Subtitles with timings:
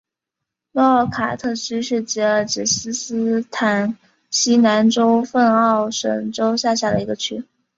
[0.71, 3.95] 诺奥卡特区是吉尔吉斯斯坦
[4.31, 7.43] 西南州份奥什州下辖的一个区。